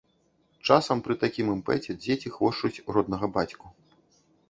Часам 0.69 1.03
пры 1.09 1.17
такім 1.25 1.53
імпэце 1.57 1.91
дзеці 2.01 2.35
хвошчуць 2.39 2.83
роднага 2.99 3.33
бацьку. 3.41 3.67